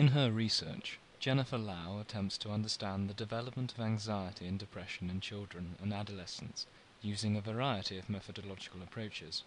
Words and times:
In 0.00 0.16
her 0.16 0.32
research, 0.32 0.98
Jennifer 1.18 1.58
Lau 1.58 2.00
attempts 2.00 2.38
to 2.38 2.52
understand 2.52 3.06
the 3.10 3.12
development 3.12 3.72
of 3.72 3.80
anxiety 3.80 4.46
and 4.46 4.58
depression 4.58 5.10
in 5.10 5.20
children 5.20 5.76
and 5.78 5.92
adolescents 5.92 6.66
using 7.02 7.36
a 7.36 7.42
variety 7.42 7.98
of 7.98 8.08
methodological 8.08 8.80
approaches. 8.80 9.44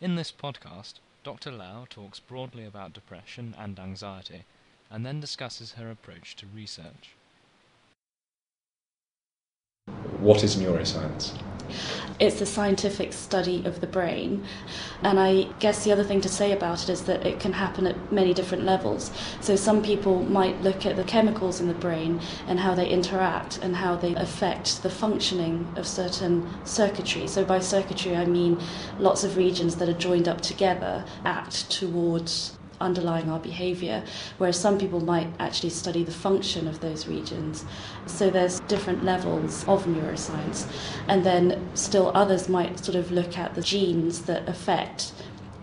In 0.00 0.14
this 0.14 0.32
podcast, 0.32 0.94
Dr. 1.24 1.52
Lau 1.52 1.86
talks 1.90 2.20
broadly 2.20 2.64
about 2.64 2.94
depression 2.94 3.54
and 3.58 3.78
anxiety 3.78 4.44
and 4.90 5.04
then 5.04 5.20
discusses 5.20 5.72
her 5.72 5.90
approach 5.90 6.36
to 6.36 6.46
research. 6.46 7.14
What 10.26 10.42
is 10.42 10.56
neuroscience? 10.56 11.38
It's 12.18 12.40
the 12.40 12.46
scientific 12.46 13.12
study 13.12 13.64
of 13.64 13.80
the 13.80 13.86
brain. 13.86 14.44
And 15.04 15.20
I 15.20 15.44
guess 15.60 15.84
the 15.84 15.92
other 15.92 16.02
thing 16.02 16.20
to 16.22 16.28
say 16.28 16.50
about 16.50 16.82
it 16.82 16.88
is 16.88 17.02
that 17.02 17.24
it 17.24 17.38
can 17.38 17.52
happen 17.52 17.86
at 17.86 18.10
many 18.10 18.34
different 18.34 18.64
levels. 18.64 19.12
So 19.40 19.54
some 19.54 19.84
people 19.84 20.24
might 20.24 20.60
look 20.62 20.84
at 20.84 20.96
the 20.96 21.04
chemicals 21.04 21.60
in 21.60 21.68
the 21.68 21.74
brain 21.74 22.20
and 22.48 22.58
how 22.58 22.74
they 22.74 22.88
interact 22.88 23.58
and 23.58 23.76
how 23.76 23.94
they 23.94 24.16
affect 24.16 24.82
the 24.82 24.90
functioning 24.90 25.72
of 25.76 25.86
certain 25.86 26.48
circuitry. 26.64 27.28
So 27.28 27.44
by 27.44 27.60
circuitry, 27.60 28.16
I 28.16 28.24
mean 28.24 28.58
lots 28.98 29.22
of 29.22 29.36
regions 29.36 29.76
that 29.76 29.88
are 29.88 30.00
joined 30.08 30.26
up 30.26 30.40
together 30.40 31.04
act 31.24 31.70
towards 31.70 32.55
underlying 32.80 33.30
our 33.30 33.38
behavior, 33.38 34.04
whereas 34.38 34.58
some 34.58 34.78
people 34.78 35.00
might 35.00 35.28
actually 35.38 35.70
study 35.70 36.04
the 36.04 36.12
function 36.12 36.68
of 36.68 36.80
those 36.80 37.06
regions. 37.06 37.64
So 38.06 38.30
there's 38.30 38.60
different 38.60 39.04
levels 39.04 39.66
of 39.68 39.84
neuroscience. 39.86 40.66
And 41.08 41.24
then 41.24 41.68
still 41.74 42.12
others 42.14 42.48
might 42.48 42.78
sort 42.84 42.96
of 42.96 43.10
look 43.10 43.38
at 43.38 43.54
the 43.54 43.62
genes 43.62 44.22
that 44.22 44.48
affect 44.48 45.12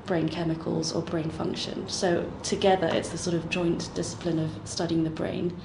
brain 0.05 0.27
chemicals 0.27 0.93
or 0.93 1.01
brain 1.01 1.29
function. 1.29 1.87
So 1.87 2.29
together 2.43 2.87
it's 2.87 3.09
the 3.09 3.17
sort 3.17 3.35
of 3.35 3.49
joint 3.49 3.89
discipline 3.95 4.39
of 4.39 4.51
studying 4.65 5.03
the 5.03 5.09
brain. 5.09 5.55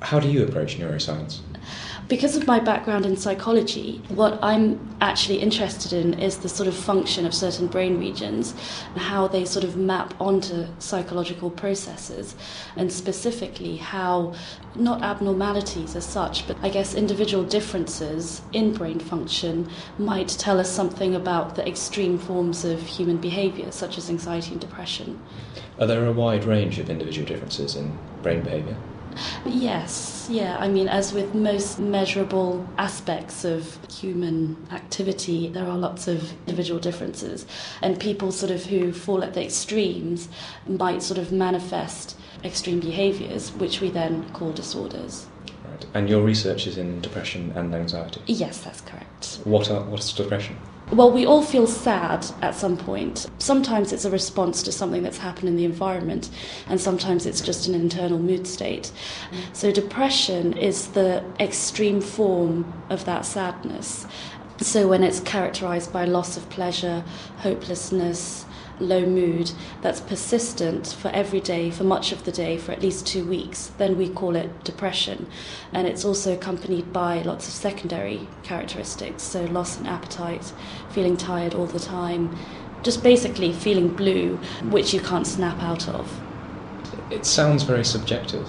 How 0.00 0.20
do 0.20 0.28
you 0.30 0.44
approach 0.44 0.78
neuroscience? 0.78 1.40
Because 2.08 2.36
of 2.36 2.46
my 2.46 2.58
background 2.58 3.04
in 3.04 3.18
psychology, 3.18 4.00
what 4.08 4.38
I'm 4.42 4.96
actually 5.02 5.40
interested 5.40 5.92
in 5.92 6.18
is 6.18 6.38
the 6.38 6.48
sort 6.48 6.66
of 6.66 6.74
function 6.74 7.26
of 7.26 7.34
certain 7.34 7.66
brain 7.66 7.98
regions 7.98 8.54
and 8.94 9.02
how 9.02 9.28
they 9.28 9.44
sort 9.44 9.62
of 9.62 9.76
map 9.76 10.14
onto 10.18 10.66
psychological 10.78 11.50
processes, 11.50 12.34
and 12.76 12.90
specifically 12.90 13.76
how 13.76 14.34
not 14.74 15.02
abnormalities 15.02 15.94
as 15.96 16.06
such, 16.06 16.46
but 16.48 16.56
I 16.62 16.70
guess 16.70 16.94
individual 16.94 17.44
differences 17.44 18.40
in 18.54 18.72
brain 18.72 19.00
function 19.00 19.68
might 19.98 20.28
tell 20.28 20.58
us 20.58 20.70
something 20.70 21.14
about 21.14 21.56
the 21.56 21.68
extreme 21.68 22.16
forms 22.18 22.64
of 22.64 22.80
human 22.80 23.18
behavior, 23.18 23.70
such 23.70 23.98
as 23.98 24.08
anxiety 24.08 24.52
and 24.52 24.60
depression. 24.62 25.20
Are 25.78 25.86
there 25.86 26.06
a 26.06 26.12
wide 26.12 26.44
range 26.44 26.78
of 26.78 26.88
individual 26.88 27.28
differences 27.28 27.76
in 27.76 27.98
brain 28.22 28.40
behavior? 28.40 28.78
Yes, 29.44 30.28
yeah. 30.30 30.56
I 30.58 30.68
mean, 30.68 30.88
as 30.88 31.12
with 31.12 31.34
most 31.34 31.78
measurable 31.78 32.68
aspects 32.78 33.44
of 33.44 33.78
human 33.90 34.56
activity, 34.70 35.48
there 35.48 35.66
are 35.66 35.76
lots 35.76 36.08
of 36.08 36.32
individual 36.46 36.80
differences. 36.80 37.46
And 37.82 37.98
people 37.98 38.32
sort 38.32 38.50
of 38.50 38.66
who 38.66 38.92
fall 38.92 39.24
at 39.24 39.34
the 39.34 39.44
extremes 39.44 40.28
might 40.66 41.02
sort 41.02 41.18
of 41.18 41.32
manifest 41.32 42.16
extreme 42.44 42.80
behaviors, 42.80 43.52
which 43.52 43.80
we 43.80 43.90
then 43.90 44.28
call 44.30 44.52
disorders. 44.52 45.26
Right. 45.68 45.86
And 45.94 46.08
your 46.08 46.22
research 46.22 46.66
is 46.66 46.78
in 46.78 47.00
depression 47.00 47.52
and 47.56 47.74
anxiety? 47.74 48.20
Yes, 48.26 48.58
that's 48.60 48.80
correct. 48.80 49.40
What, 49.44 49.70
are, 49.70 49.82
what 49.82 50.00
is 50.00 50.12
depression? 50.12 50.56
Well, 50.90 51.12
we 51.12 51.26
all 51.26 51.42
feel 51.42 51.66
sad 51.66 52.26
at 52.40 52.54
some 52.54 52.78
point. 52.78 53.26
Sometimes 53.38 53.92
it's 53.92 54.06
a 54.06 54.10
response 54.10 54.62
to 54.62 54.72
something 54.72 55.02
that's 55.02 55.18
happened 55.18 55.48
in 55.48 55.56
the 55.56 55.66
environment, 55.66 56.30
and 56.66 56.80
sometimes 56.80 57.26
it's 57.26 57.42
just 57.42 57.68
an 57.68 57.74
internal 57.74 58.18
mood 58.18 58.46
state. 58.46 58.90
So, 59.52 59.70
depression 59.70 60.56
is 60.56 60.88
the 60.88 61.22
extreme 61.40 62.00
form 62.00 62.72
of 62.88 63.04
that 63.04 63.26
sadness. 63.26 64.06
So, 64.62 64.88
when 64.88 65.04
it's 65.04 65.20
characterized 65.20 65.92
by 65.92 66.06
loss 66.06 66.38
of 66.38 66.48
pleasure, 66.48 67.04
hopelessness, 67.36 68.46
low 68.80 69.04
mood 69.06 69.52
that's 69.82 70.00
persistent 70.00 70.96
for 71.00 71.08
every 71.08 71.40
day, 71.40 71.70
for 71.70 71.84
much 71.84 72.12
of 72.12 72.24
the 72.24 72.32
day, 72.32 72.56
for 72.56 72.72
at 72.72 72.82
least 72.82 73.06
two 73.06 73.24
weeks, 73.24 73.72
then 73.78 73.96
we 73.96 74.08
call 74.08 74.36
it 74.36 74.64
depression. 74.64 75.26
And 75.72 75.86
it's 75.86 76.04
also 76.04 76.32
accompanied 76.34 76.92
by 76.92 77.22
lots 77.22 77.48
of 77.48 77.54
secondary 77.54 78.28
characteristics, 78.42 79.22
so 79.22 79.44
loss 79.44 79.78
in 79.78 79.86
appetite, 79.86 80.52
feeling 80.90 81.16
tired 81.16 81.54
all 81.54 81.66
the 81.66 81.80
time, 81.80 82.36
just 82.82 83.02
basically 83.02 83.52
feeling 83.52 83.88
blue, 83.88 84.36
which 84.70 84.94
you 84.94 85.00
can't 85.00 85.26
snap 85.26 85.60
out 85.62 85.88
of. 85.88 86.20
It 87.10 87.24
sounds 87.24 87.62
very 87.62 87.84
subjective. 87.84 88.48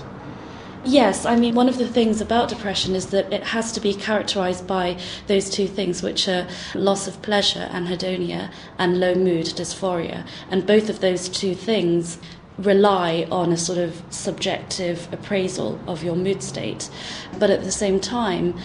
Yes, 0.86 1.26
I 1.26 1.36
mean, 1.36 1.56
one 1.56 1.68
of 1.68 1.78
the 1.78 1.88
things 1.88 2.22
about 2.22 2.48
depression 2.48 2.96
is 2.96 3.08
that 3.08 3.32
it 3.34 3.44
has 3.44 3.74
to 3.74 3.82
be 3.82 3.94
characterized 3.94 4.66
by 4.66 4.98
those 5.28 5.50
two 5.50 5.68
things, 5.68 6.02
which 6.02 6.28
are 6.30 6.48
loss 6.74 7.06
of 7.06 7.22
pleasure, 7.22 7.68
anhedonia, 7.72 8.52
and 8.78 9.00
low 9.00 9.14
mood, 9.14 9.46
dysphoria. 9.48 10.26
And 10.50 10.66
both 10.66 10.90
of 10.90 11.02
those 11.02 11.28
two 11.28 11.54
things 11.54 12.18
rely 12.58 13.26
on 13.32 13.52
a 13.52 13.58
sort 13.58 13.78
of 13.78 14.02
subjective 14.10 15.08
appraisal 15.14 15.80
of 15.88 16.04
your 16.04 16.16
mood 16.16 16.42
state. 16.42 16.90
But 17.38 17.50
at 17.50 17.64
the 17.64 17.72
same 17.72 18.00
time, 18.00 18.58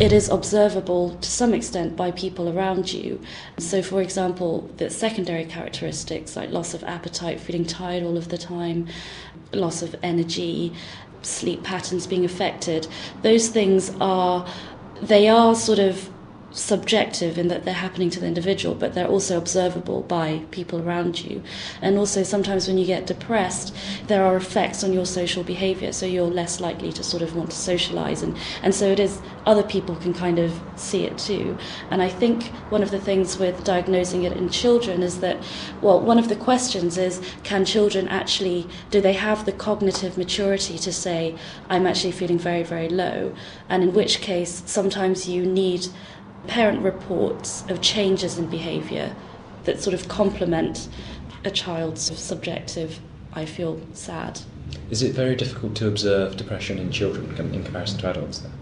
it 0.00 0.12
is 0.12 0.28
observable 0.28 1.16
to 1.16 1.30
some 1.30 1.54
extent 1.54 1.96
by 1.96 2.10
people 2.10 2.56
around 2.56 2.92
you. 2.92 3.20
So, 3.58 3.82
for 3.82 4.02
example, 4.02 4.70
the 4.76 4.90
secondary 4.90 5.44
characteristics 5.44 6.36
like 6.36 6.50
loss 6.50 6.74
of 6.74 6.84
appetite, 6.84 7.40
feeling 7.40 7.64
tired 7.64 8.02
all 8.02 8.16
of 8.16 8.28
the 8.28 8.38
time, 8.38 8.88
loss 9.52 9.82
of 9.82 9.96
energy, 10.02 10.72
sleep 11.22 11.62
patterns 11.62 12.06
being 12.06 12.24
affected, 12.24 12.86
those 13.22 13.48
things 13.48 13.94
are 14.00 14.46
they 15.00 15.28
are 15.28 15.54
sort 15.54 15.78
of 15.78 16.10
subjective 16.52 17.38
in 17.38 17.48
that 17.48 17.64
they're 17.64 17.74
happening 17.74 18.10
to 18.10 18.20
the 18.20 18.26
individual, 18.26 18.74
but 18.74 18.94
they're 18.94 19.08
also 19.08 19.38
observable 19.38 20.02
by 20.02 20.42
people 20.50 20.80
around 20.80 21.24
you. 21.24 21.42
And 21.80 21.98
also, 21.98 22.22
sometimes 22.22 22.68
when 22.68 22.78
you 22.78 22.86
get 22.86 23.06
depressed, 23.06 23.74
there 24.06 24.24
are 24.24 24.36
effects 24.36 24.84
on 24.84 24.92
your 24.92 25.06
social 25.06 25.42
behavior, 25.42 25.92
so 25.92 26.06
you're 26.06 26.26
less 26.26 26.60
likely 26.60 26.92
to 26.92 27.02
sort 27.02 27.22
of 27.22 27.34
want 27.34 27.50
to 27.50 27.56
socialize. 27.56 28.22
And, 28.22 28.36
and 28.62 28.74
so 28.74 28.86
it 28.86 29.00
is, 29.00 29.20
other 29.46 29.62
people 29.62 29.96
can 29.96 30.14
kind 30.14 30.38
of 30.38 30.60
see 30.76 31.04
it 31.04 31.18
too. 31.18 31.56
And 31.90 32.02
I 32.02 32.08
think 32.08 32.44
one 32.70 32.82
of 32.82 32.90
the 32.90 33.00
things 33.00 33.38
with 33.38 33.64
diagnosing 33.64 34.24
it 34.24 34.32
in 34.32 34.48
children 34.48 35.02
is 35.02 35.20
that, 35.20 35.42
well, 35.80 36.00
one 36.00 36.18
of 36.18 36.28
the 36.28 36.36
questions 36.36 36.98
is 36.98 37.20
can 37.42 37.64
children 37.64 38.08
actually, 38.08 38.68
do 38.90 39.00
they 39.00 39.14
have 39.14 39.44
the 39.46 39.52
cognitive 39.52 40.18
maturity 40.18 40.78
to 40.78 40.92
say, 40.92 41.36
I'm 41.68 41.86
actually 41.86 42.12
feeling 42.12 42.38
very, 42.38 42.62
very 42.62 42.88
low? 42.88 43.34
And 43.68 43.82
in 43.82 43.92
which 43.92 44.20
case, 44.20 44.62
sometimes 44.66 45.28
you 45.28 45.46
need 45.46 45.86
parent 46.46 46.82
reports 46.82 47.64
of 47.68 47.80
changes 47.80 48.38
in 48.38 48.46
behaviour 48.46 49.14
that 49.64 49.80
sort 49.80 49.94
of 49.94 50.08
complement 50.08 50.88
a 51.44 51.50
child's 51.50 52.02
subjective, 52.18 53.00
I 53.32 53.44
feel 53.44 53.80
sad. 53.92 54.40
Is 54.90 55.02
it 55.02 55.14
very 55.14 55.36
difficult 55.36 55.74
to 55.76 55.88
observe 55.88 56.36
depression 56.36 56.78
in 56.78 56.90
children 56.90 57.36
in 57.54 57.64
comparison 57.64 57.98
to 58.00 58.10
adults? 58.10 58.38
Then? 58.38 58.52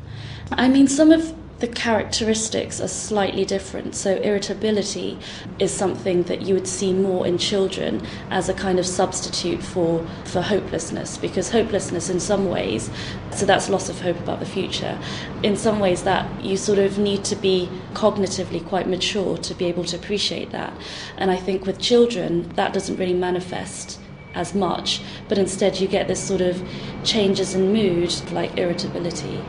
I 0.53 0.69
mean, 0.69 0.87
some 0.89 1.11
of 1.11 1.35
the 1.61 1.69
characteristics 1.69 2.81
are 2.81 2.89
slightly 2.89 3.45
different. 3.45 3.95
So, 3.95 4.17
irritability 4.17 5.19
is 5.59 5.71
something 5.71 6.23
that 6.25 6.41
you 6.43 6.55
would 6.55 6.67
see 6.67 6.95
more 6.95 7.27
in 7.27 7.37
children 7.37 8.01
as 8.31 8.49
a 8.49 8.55
kind 8.55 8.79
of 8.79 8.87
substitute 8.87 9.63
for, 9.63 10.07
for 10.25 10.41
hopelessness, 10.41 11.19
because 11.19 11.51
hopelessness, 11.51 12.09
in 12.09 12.19
some 12.19 12.49
ways, 12.49 12.91
so 13.31 13.45
that's 13.45 13.69
loss 13.69 13.91
of 13.91 14.01
hope 14.01 14.19
about 14.21 14.41
the 14.41 14.47
future, 14.47 14.99
in 15.43 15.55
some 15.55 15.81
ways, 15.81 16.03
that 16.05 16.43
you 16.43 16.57
sort 16.57 16.79
of 16.79 16.99
need 16.99 17.25
to 17.25 17.37
be 17.37 17.69
cognitively 17.93 18.67
quite 18.67 18.89
mature 18.89 19.37
to 19.37 19.55
be 19.55 19.67
able 19.67 19.85
to 19.85 19.97
appreciate 19.97 20.51
that. 20.53 20.73
And 21.19 21.31
I 21.31 21.37
think 21.37 21.67
with 21.67 21.79
children, 21.79 22.49
that 22.55 22.73
doesn't 22.73 22.97
really 22.97 23.15
manifest 23.15 24.01
as 24.35 24.55
much, 24.55 25.03
but 25.29 25.37
instead 25.37 25.79
you 25.79 25.89
get 25.89 26.09
this 26.09 26.23
sort 26.23 26.41
of 26.41 26.67
changes 27.05 27.55
in 27.55 27.73
mood, 27.73 28.15
like 28.33 28.57
irritability. 28.57 29.43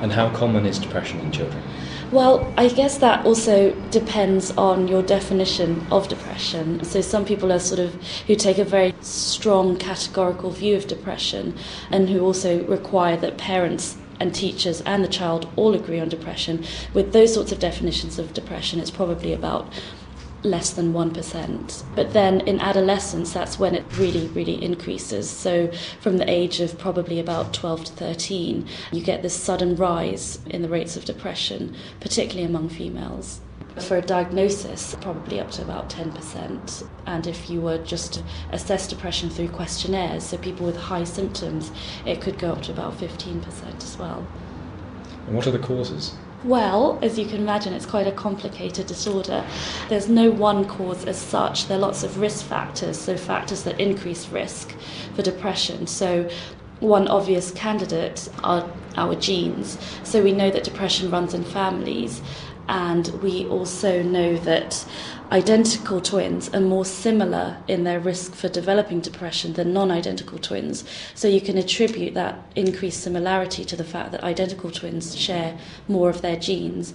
And 0.00 0.12
how 0.12 0.30
common 0.30 0.66
is 0.66 0.78
depression 0.78 1.20
in 1.20 1.32
children? 1.32 1.62
Well, 2.10 2.50
I 2.56 2.68
guess 2.68 2.98
that 2.98 3.26
also 3.26 3.72
depends 3.90 4.50
on 4.52 4.88
your 4.88 5.02
definition 5.02 5.86
of 5.90 6.08
depression. 6.08 6.82
So, 6.84 7.02
some 7.02 7.26
people 7.26 7.52
are 7.52 7.58
sort 7.58 7.80
of 7.80 7.94
who 8.26 8.34
take 8.34 8.56
a 8.56 8.64
very 8.64 8.94
strong 9.02 9.76
categorical 9.76 10.50
view 10.50 10.74
of 10.74 10.86
depression 10.86 11.54
and 11.90 12.08
who 12.08 12.20
also 12.20 12.64
require 12.64 13.18
that 13.18 13.36
parents 13.36 13.98
and 14.20 14.34
teachers 14.34 14.80
and 14.82 15.04
the 15.04 15.08
child 15.08 15.48
all 15.56 15.74
agree 15.74 16.00
on 16.00 16.08
depression. 16.08 16.64
With 16.94 17.12
those 17.12 17.34
sorts 17.34 17.52
of 17.52 17.58
definitions 17.58 18.18
of 18.18 18.32
depression, 18.34 18.80
it's 18.80 18.90
probably 18.90 19.32
about 19.32 19.72
less 20.42 20.70
than 20.70 20.92
1%. 20.92 21.82
But 21.94 22.12
then 22.12 22.40
in 22.42 22.60
adolescence, 22.60 23.32
that's 23.32 23.58
when 23.58 23.74
it 23.74 23.84
really, 23.96 24.28
really 24.28 24.62
increases. 24.62 25.28
So 25.28 25.70
from 26.00 26.18
the 26.18 26.30
age 26.30 26.60
of 26.60 26.78
probably 26.78 27.18
about 27.20 27.52
12 27.52 27.84
to 27.86 27.92
13, 27.92 28.66
you 28.92 29.02
get 29.02 29.22
this 29.22 29.34
sudden 29.34 29.76
rise 29.76 30.38
in 30.46 30.62
the 30.62 30.68
rates 30.68 30.96
of 30.96 31.04
depression, 31.04 31.74
particularly 32.00 32.46
among 32.46 32.68
females. 32.68 33.40
for 33.82 33.96
a 33.96 34.02
diagnosis, 34.02 34.96
probably 35.00 35.40
up 35.40 35.50
to 35.52 35.62
about 35.62 35.88
10%. 35.88 36.88
And 37.06 37.26
if 37.26 37.48
you 37.48 37.60
were 37.60 37.78
just 37.78 38.14
to 38.14 38.24
assess 38.50 38.88
depression 38.88 39.30
through 39.30 39.48
questionnaires, 39.48 40.24
so 40.24 40.36
people 40.38 40.66
with 40.66 40.76
high 40.76 41.04
symptoms, 41.04 41.70
it 42.04 42.20
could 42.20 42.38
go 42.38 42.52
up 42.52 42.62
to 42.62 42.72
about 42.72 42.98
15% 42.98 43.82
as 43.82 43.98
well. 43.98 44.26
And 45.26 45.36
what 45.36 45.46
are 45.46 45.50
the 45.50 45.58
causes? 45.58 46.16
Well, 46.44 47.00
as 47.02 47.18
you 47.18 47.26
can 47.26 47.38
imagine, 47.38 47.72
it's 47.72 47.84
quite 47.84 48.06
a 48.06 48.12
complicated 48.12 48.86
disorder. 48.86 49.44
There's 49.88 50.08
no 50.08 50.30
one 50.30 50.66
cause 50.66 51.04
as 51.04 51.18
such. 51.18 51.66
There 51.66 51.76
are 51.76 51.80
lots 51.80 52.04
of 52.04 52.20
risk 52.20 52.46
factors, 52.46 52.96
so 52.96 53.16
factors 53.16 53.64
that 53.64 53.80
increase 53.80 54.28
risk 54.28 54.72
for 55.16 55.22
depression. 55.22 55.88
So, 55.88 56.30
one 56.78 57.08
obvious 57.08 57.50
candidate 57.50 58.28
are 58.44 58.70
our 58.96 59.16
genes. 59.16 59.78
So, 60.04 60.22
we 60.22 60.30
know 60.30 60.48
that 60.48 60.62
depression 60.62 61.10
runs 61.10 61.34
in 61.34 61.42
families, 61.42 62.22
and 62.68 63.08
we 63.22 63.46
also 63.46 64.02
know 64.02 64.36
that 64.38 64.86
identical 65.32 66.00
twins 66.00 66.52
are 66.54 66.60
more 66.60 66.84
similar 66.84 67.56
in 67.66 67.84
their 67.84 68.00
risk 68.00 68.34
for 68.34 68.48
developing 68.48 69.00
depression 69.00 69.54
than 69.54 69.72
non 69.72 69.90
identical 69.90 70.38
twins. 70.38 70.84
So 71.14 71.28
you 71.28 71.40
can 71.40 71.56
attribute 71.56 72.14
that 72.14 72.38
increased 72.56 73.02
similarity 73.02 73.64
to 73.64 73.76
the 73.76 73.84
fact 73.84 74.12
that 74.12 74.22
identical 74.22 74.70
twins 74.70 75.16
share 75.16 75.58
more 75.86 76.10
of 76.10 76.22
their 76.22 76.36
genes. 76.36 76.94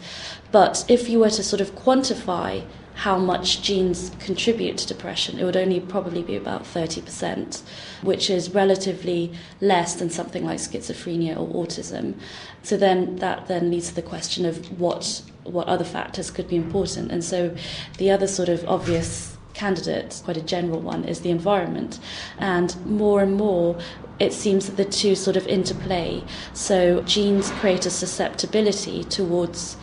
But 0.52 0.86
if 0.88 1.10
you 1.10 1.20
were 1.20 1.32
to 1.32 1.44
sort 1.44 1.62
of 1.62 1.76
quantify 1.76 2.66
how 2.96 3.18
much 3.18 3.64
genes 3.64 4.12
contribute 4.20 4.78
to 4.78 4.88
depression, 4.88 5.40
it 5.40 5.44
would 5.44 5.58
only 5.58 5.80
probably 5.80 6.22
be 6.22 6.36
about 6.36 6.64
30%, 6.64 7.64
which 8.04 8.30
is 8.30 8.54
relatively 8.54 9.34
less 9.60 9.96
than 9.96 10.12
something 10.12 10.46
like 10.46 10.60
schizophrenia 10.60 11.36
or 11.36 11.66
autism. 11.66 12.14
So 12.62 12.78
then 12.78 13.16
that 13.16 13.48
then 13.48 13.72
leads 13.72 13.90
to 13.90 13.96
the 13.96 14.04
question 14.04 14.46
of 14.46 14.80
what 14.80 15.24
what 15.44 15.68
other 15.68 15.86
factors 15.86 16.32
could 16.32 16.48
be 16.48 16.56
important. 16.56 17.12
And 17.12 17.24
so 17.24 17.56
the 17.98 18.12
other 18.12 18.28
sort 18.28 18.50
of 18.50 18.68
obvious 18.68 19.38
candidate, 19.54 20.22
quite 20.24 20.38
a 20.38 20.42
general 20.42 20.80
one, 20.80 21.06
is 21.06 21.22
the 21.22 21.30
environment. 21.30 22.00
And 22.40 22.76
more 22.86 23.22
and 23.22 23.36
more, 23.36 23.78
it 24.20 24.34
seems 24.34 24.68
that 24.68 24.78
the 24.78 24.86
two 24.86 25.16
sort 25.16 25.38
of 25.38 25.48
interplay. 25.48 26.24
So 26.54 27.02
genes 27.02 27.52
create 27.52 27.86
a 27.86 27.90
susceptibility 27.90 29.04
towards 29.04 29.78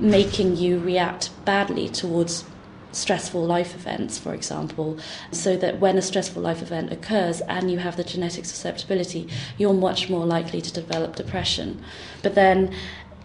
making 0.00 0.56
you 0.56 0.78
react 0.78 1.30
badly 1.44 1.88
towards 1.88 2.44
stressful 2.92 3.44
life 3.44 3.74
events, 3.74 4.18
for 4.18 4.34
example, 4.34 4.98
so 5.30 5.56
that 5.56 5.80
when 5.80 5.96
a 5.96 6.02
stressful 6.02 6.42
life 6.42 6.60
event 6.60 6.92
occurs 6.92 7.40
and 7.42 7.70
you 7.70 7.78
have 7.78 7.96
the 7.96 8.04
genetic 8.04 8.44
susceptibility, 8.44 9.28
you're 9.56 9.72
much 9.72 10.10
more 10.10 10.26
likely 10.26 10.60
to 10.60 10.72
develop 10.72 11.16
depression. 11.16 11.82
But 12.22 12.34
then, 12.34 12.74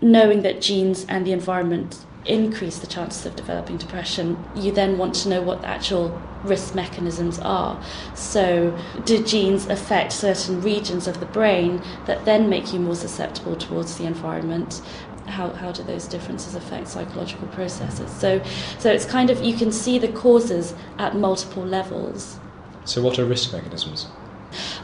knowing 0.01 0.41
that 0.43 0.61
genes 0.61 1.05
and 1.07 1.25
the 1.25 1.31
environment 1.31 2.05
increase 2.25 2.77
the 2.79 2.87
chances 2.87 3.25
of 3.25 3.35
developing 3.35 3.77
depression, 3.77 4.43
you 4.55 4.71
then 4.71 4.97
want 4.97 5.15
to 5.15 5.29
know 5.29 5.41
what 5.41 5.61
the 5.61 5.67
actual 5.67 6.21
risk 6.43 6.75
mechanisms 6.75 7.39
are. 7.39 7.81
So, 8.15 8.77
do 9.05 9.23
genes 9.23 9.67
affect 9.67 10.11
certain 10.11 10.61
regions 10.61 11.07
of 11.07 11.19
the 11.19 11.25
brain 11.25 11.81
that 12.05 12.25
then 12.25 12.49
make 12.49 12.73
you 12.73 12.79
more 12.79 12.95
susceptible 12.95 13.55
towards 13.55 13.97
the 13.97 14.05
environment? 14.05 14.81
how, 15.27 15.49
how 15.49 15.71
do 15.71 15.83
those 15.83 16.07
differences 16.07 16.55
affect 16.55 16.87
psychological 16.87 17.47
processes? 17.49 18.11
So, 18.11 18.41
so 18.79 18.91
it's 18.91 19.05
kind 19.05 19.29
of, 19.29 19.41
you 19.43 19.55
can 19.55 19.71
see 19.71 19.99
the 19.99 20.07
causes 20.07 20.73
at 20.97 21.15
multiple 21.15 21.65
levels. 21.65 22.39
So, 22.85 23.01
what 23.01 23.19
are 23.19 23.25
risk 23.25 23.53
mechanisms? 23.53 24.07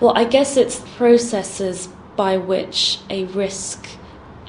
Well, 0.01 0.13
I 0.15 0.25
guess 0.25 0.57
it's 0.57 0.81
processes 0.98 1.88
by 2.15 2.38
which 2.38 3.00
a 3.10 3.24
risk 3.25 3.88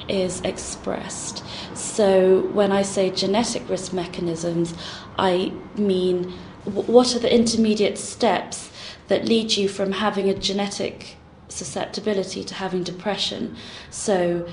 is 0.07 0.41
expressed. 0.41 1.43
So, 1.75 2.41
when 2.53 2.71
I 2.71 2.81
say 2.81 3.09
genetic 3.09 3.67
risk 3.69 3.93
mechanisms, 3.93 4.73
I 5.17 5.51
mean 5.75 6.33
what 6.65 7.15
are 7.15 7.19
the 7.19 7.33
intermediate 7.33 7.97
steps 7.97 8.71
that 9.07 9.25
lead 9.25 9.55
you 9.55 9.69
from 9.69 9.91
having 9.91 10.29
a 10.29 10.33
genetic 10.33 11.15
susceptibility 11.47 12.43
to 12.43 12.55
having 12.55 12.83
depression? 12.83 13.55
So, 13.89 14.47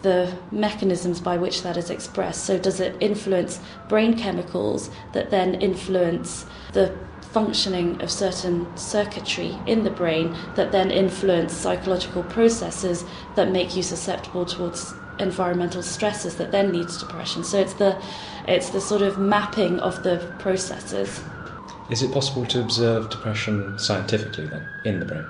the 0.00 0.34
mechanisms 0.50 1.20
by 1.20 1.36
which 1.36 1.62
that 1.62 1.76
is 1.76 1.90
expressed. 1.90 2.44
So, 2.44 2.58
does 2.58 2.80
it 2.80 2.96
influence 3.00 3.60
brain 3.88 4.16
chemicals 4.16 4.90
that 5.12 5.30
then 5.30 5.54
influence 5.56 6.46
the 6.72 6.96
functioning 7.32 8.00
of 8.02 8.10
certain 8.10 8.76
circuitry 8.76 9.56
in 9.66 9.84
the 9.84 9.90
brain 9.90 10.36
that 10.54 10.72
then 10.72 10.90
influence 10.90 11.52
psychological 11.52 12.22
processes 12.24 13.04
that 13.36 13.50
make 13.50 13.74
you 13.74 13.82
susceptible 13.82 14.44
towards 14.44 14.94
environmental 15.18 15.82
stresses 15.82 16.36
that 16.36 16.52
then 16.52 16.72
leads 16.72 16.98
to 16.98 17.06
depression. 17.06 17.44
So 17.44 17.60
it's 17.60 17.74
the 17.74 18.00
it's 18.46 18.70
the 18.70 18.80
sort 18.80 19.02
of 19.02 19.18
mapping 19.18 19.78
of 19.80 20.02
the 20.02 20.18
processes. 20.38 21.20
Is 21.90 22.02
it 22.02 22.12
possible 22.12 22.46
to 22.46 22.60
observe 22.60 23.10
depression 23.10 23.78
scientifically 23.78 24.46
then 24.46 24.66
in 24.84 25.00
the 25.00 25.06
brain? 25.06 25.26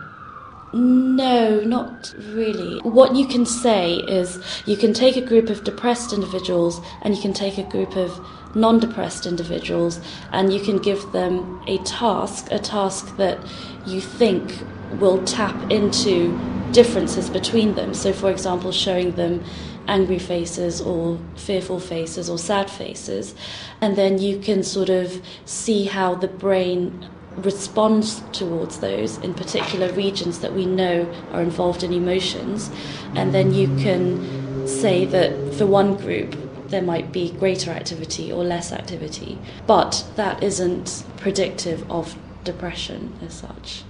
No, 0.74 1.60
not 1.60 2.14
really. 2.30 2.78
What 2.80 3.14
you 3.14 3.26
can 3.26 3.44
say 3.44 3.96
is 3.96 4.42
you 4.64 4.76
can 4.76 4.94
take 4.94 5.16
a 5.16 5.20
group 5.20 5.50
of 5.50 5.64
depressed 5.64 6.14
individuals 6.14 6.80
and 7.02 7.14
you 7.14 7.20
can 7.20 7.34
take 7.34 7.58
a 7.58 7.62
group 7.62 7.94
of 7.94 8.18
non 8.54 8.78
depressed 8.78 9.26
individuals 9.26 10.00
and 10.30 10.52
you 10.52 10.60
can 10.60 10.78
give 10.78 11.12
them 11.12 11.62
a 11.66 11.78
task, 11.78 12.48
a 12.50 12.58
task 12.58 13.16
that 13.16 13.38
you 13.86 14.00
think 14.00 14.58
will 14.98 15.22
tap 15.24 15.70
into 15.70 16.38
differences 16.72 17.30
between 17.30 17.74
them. 17.74 17.94
So, 17.94 18.12
for 18.12 18.30
example, 18.30 18.72
showing 18.72 19.12
them 19.12 19.42
angry 19.88 20.18
faces 20.18 20.80
or 20.80 21.18
fearful 21.36 21.80
faces 21.80 22.30
or 22.30 22.38
sad 22.38 22.70
faces, 22.70 23.34
and 23.80 23.96
then 23.96 24.18
you 24.18 24.38
can 24.38 24.62
sort 24.62 24.88
of 24.88 25.20
see 25.44 25.84
how 25.84 26.14
the 26.14 26.28
brain 26.28 27.08
responds 27.36 28.20
towards 28.32 28.80
those 28.80 29.16
in 29.18 29.32
particular 29.34 29.90
regions 29.92 30.40
that 30.40 30.52
we 30.52 30.66
know 30.66 31.10
are 31.32 31.42
involved 31.42 31.82
in 31.82 31.92
emotions, 31.92 32.70
and 33.14 33.34
then 33.34 33.52
you 33.52 33.66
can 33.76 34.66
say 34.66 35.04
that 35.04 35.32
for 35.54 35.66
one 35.66 35.96
group 35.96 36.36
there 36.72 36.82
might 36.82 37.12
be 37.12 37.30
greater 37.30 37.70
activity 37.70 38.32
or 38.32 38.42
less 38.42 38.72
activity, 38.72 39.38
but 39.66 40.04
that 40.16 40.42
isn't 40.42 41.04
predictive 41.18 41.88
of 41.90 42.16
depression 42.44 43.16
as 43.24 43.34
such. 43.34 43.84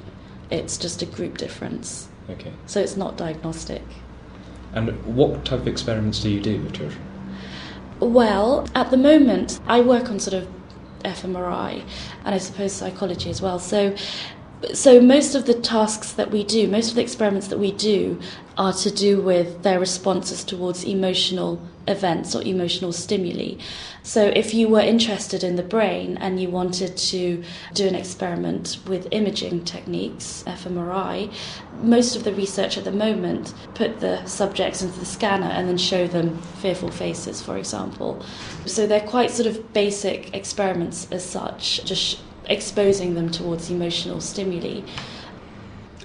It's 0.51 0.77
just 0.77 1.01
a 1.01 1.07
group 1.07 1.39
difference. 1.39 2.09
Okay. 2.29 2.53
So 2.67 2.81
it's 2.81 2.97
not 2.97 3.17
diagnostic. 3.17 3.83
And 4.75 4.91
what 5.07 5.45
type 5.45 5.61
of 5.61 5.69
experiments 5.69 6.21
do 6.21 6.29
you 6.29 6.41
do 6.41 6.61
with 6.61 6.75
children? 6.75 7.01
Well, 8.01 8.69
at 8.75 8.91
the 8.91 8.97
moment, 8.97 9.61
I 9.67 9.81
work 9.81 10.11
on 10.11 10.19
sort 10.19 10.43
of 10.43 10.49
fMRI 11.05 11.85
and 12.25 12.35
I 12.35 12.39
suppose 12.39 12.73
psychology 12.73 13.31
as 13.31 13.41
well. 13.41 13.61
So, 13.61 13.95
so 14.75 15.01
most 15.01 15.37
of 15.37 15.47
the 15.47 15.55
tasks 15.55 16.13
that 16.13 16.33
we 16.33 16.43
do, 16.43 16.67
most 16.67 16.89
of 16.89 16.97
the 16.97 17.03
experiments 17.03 17.47
that 17.49 17.61
we 17.61 17.71
do, 17.71 18.21
are 18.59 18.73
to 18.73 18.91
do 18.91 19.21
with 19.21 19.63
their 19.63 19.79
responses 19.79 20.43
towards 20.43 20.85
emotional 20.85 21.61
events 21.87 22.35
or 22.35 22.43
emotional 22.43 22.93
stimuli. 22.93 23.57
So, 24.03 24.27
if 24.27 24.55
you 24.55 24.69
were 24.69 24.81
interested 24.81 25.45
in 25.45 25.57
the 25.57 25.63
brain 25.63 26.17
and 26.19 26.41
you 26.41 26.49
wanted 26.49 26.97
to 26.97 27.43
do 27.75 27.87
an 27.87 27.95
experiment 27.95 28.79
with 28.87 29.09
imaging 29.11 29.65
techniques, 29.65 30.45
fMRI, 30.47 31.33
most 31.81 32.17
of 32.17 32.25
the 32.25 32.33
research 32.33 32.77
at 32.77 32.85
the 32.85 32.93
moment 32.93 33.55
put 33.75 34.01
the 34.01 34.25
subjects 34.27 34.83
into 34.83 34.99
the 34.99 35.07
scanner 35.07 35.47
and 35.47 35.69
then 35.69 35.79
show 35.79 36.07
them 36.07 36.41
fearful 36.61 36.91
faces, 36.91 37.41
for 37.43 37.57
example. 37.57 38.25
So, 38.67 38.87
they're 38.87 39.01
quite 39.01 39.31
sort 39.31 39.47
of 39.47 39.73
basic 39.73 40.35
experiments 40.35 41.09
as 41.11 41.25
such, 41.25 41.85
just 41.85 42.21
exposing 42.47 43.15
them 43.15 43.31
towards 43.31 43.71
emotional 43.71 44.21
stimuli. 44.21 44.83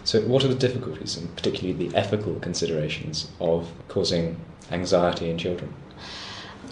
So, 0.03 0.21
what 0.21 0.43
are 0.43 0.47
the 0.47 0.55
difficulties 0.55 1.17
and 1.17 1.33
particularly 1.35 1.87
the 1.87 1.95
ethical 1.95 2.35
considerations 2.35 3.29
of 3.39 3.69
causing 3.87 4.39
anxiety 4.71 5.29
in 5.29 5.37
children? 5.37 5.73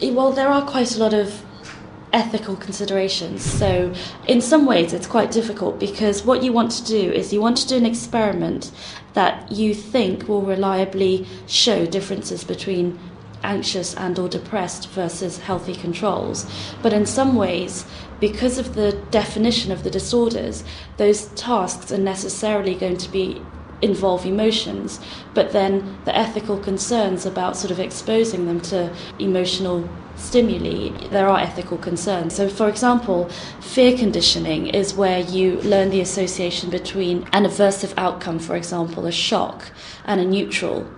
Eh, 0.02 0.12
well, 0.12 0.32
there 0.32 0.50
are 0.50 0.62
quite 0.62 0.96
a 0.96 1.00
lot 1.00 1.14
of 1.14 1.44
ethical 2.14 2.56
considerations. 2.56 3.44
So, 3.44 3.94
in 4.28 4.40
some 4.42 4.66
ways, 4.66 4.94
it's 4.94 5.08
quite 5.08 5.32
difficult 5.32 5.80
because 5.80 6.24
what 6.24 6.44
you 6.44 6.54
want 6.54 6.72
to 6.72 6.86
do 6.86 7.12
is 7.12 7.34
you 7.34 7.42
want 7.42 7.58
to 7.58 7.68
do 7.68 7.76
an 7.76 7.86
experiment 7.86 8.72
that 9.14 9.52
you 9.52 9.74
think 9.74 10.28
will 10.28 10.42
reliably 10.42 11.28
show 11.48 11.86
differences 11.86 12.44
between 12.44 12.98
anxious 13.46 13.94
and 13.96 14.18
or 14.20 14.28
depressed 14.28 14.90
versus 14.90 15.40
healthy 15.40 15.76
controls 15.76 16.46
but 16.82 16.94
in 16.94 17.06
some 17.06 17.36
ways 17.36 17.86
because 18.20 18.58
of 18.58 18.76
the 18.76 18.92
definition 19.12 19.72
of 19.72 19.84
the 19.84 19.92
disorders 19.92 20.64
those 20.98 21.28
tasks 21.36 21.92
are 21.92 21.98
necessarily 21.98 22.76
going 22.76 22.98
to 22.98 23.10
be 23.12 23.42
involve 23.82 24.26
emotions, 24.26 25.00
but 25.34 25.52
then 25.52 25.98
the 26.06 26.16
ethical 26.16 26.58
concerns 26.58 27.26
about 27.26 27.58
sort 27.58 27.72
of 27.72 27.80
exposing 27.80 28.46
them 28.46 28.62
to 28.62 28.94
emotional 29.20 29.88
stimuli, 30.16 30.90
there 31.10 31.28
are 31.28 31.40
ethical 31.40 31.78
concerns. 31.78 32.34
So, 32.34 32.48
for 32.48 32.70
example, 32.70 33.30
fear 33.60 33.98
conditioning 33.98 34.68
is 34.68 34.94
where 34.94 35.20
you 35.20 35.60
learn 35.62 35.90
the 35.90 36.02
association 36.02 36.70
between 36.70 37.28
an 37.34 37.44
aversive 37.44 37.94
outcome, 37.98 38.40
for 38.40 38.56
example, 38.56 39.06
a 39.06 39.12
shock, 39.12 39.72
and 40.06 40.22
a 40.22 40.26
neutral 40.26 40.90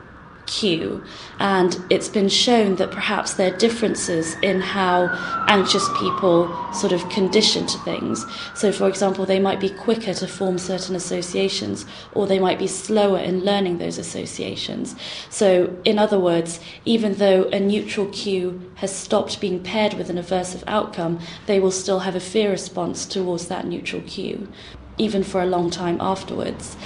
cue. 0.47 1.03
And 1.39 1.79
it's 1.89 2.09
been 2.09 2.29
shown 2.29 2.77
that 2.77 2.91
perhaps 2.91 3.33
there 3.33 3.53
are 3.53 3.57
differences 3.57 4.35
in 4.41 4.59
how 4.61 5.09
anxious 5.47 5.87
people 5.99 6.53
sort 6.73 6.93
of 6.93 7.07
condition 7.09 7.67
to 7.67 7.77
things. 7.79 8.25
So, 8.55 8.71
for 8.71 8.87
example, 8.87 9.25
they 9.25 9.39
might 9.39 9.59
be 9.59 9.69
quicker 9.69 10.13
to 10.15 10.27
form 10.27 10.57
certain 10.57 10.95
associations, 10.95 11.85
or 12.13 12.25
they 12.25 12.39
might 12.39 12.57
be 12.57 12.67
slower 12.67 13.19
in 13.19 13.43
learning 13.43 13.77
those 13.77 13.97
associations. 13.97 14.95
So, 15.29 15.77
in 15.85 15.99
other 15.99 16.19
words, 16.19 16.59
even 16.85 17.15
though 17.15 17.43
a 17.49 17.59
neutral 17.59 18.07
cue 18.07 18.71
has 18.75 18.95
stopped 18.95 19.39
being 19.39 19.61
paired 19.61 19.93
with 19.93 20.09
an 20.09 20.17
aversive 20.17 20.63
outcome, 20.65 21.19
they 21.45 21.59
will 21.59 21.71
still 21.71 21.99
have 21.99 22.15
a 22.15 22.19
fear 22.19 22.49
response 22.49 23.05
towards 23.05 23.47
that 23.47 23.67
neutral 23.67 24.01
cue, 24.03 24.47
even 24.97 25.23
for 25.23 25.41
a 25.41 25.45
long 25.45 25.69
time 25.69 25.97
afterwards. 25.99 26.77